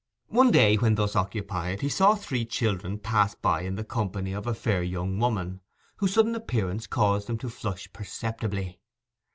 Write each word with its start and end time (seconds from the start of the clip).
One 0.29 0.49
day 0.49 0.77
when 0.77 0.95
thus 0.95 1.15
occupied 1.15 1.81
he 1.81 1.89
saw 1.89 2.15
three 2.15 2.43
children 2.43 2.97
pass 2.97 3.35
by 3.35 3.61
in 3.61 3.75
the 3.75 3.83
company 3.83 4.33
of 4.33 4.47
a 4.47 4.55
fair 4.55 4.81
young 4.81 5.19
woman, 5.19 5.61
whose 5.97 6.15
sudden 6.15 6.33
appearance 6.33 6.87
caused 6.87 7.29
him 7.29 7.37
to 7.37 7.49
flush 7.51 7.87
perceptibly. 7.93 8.79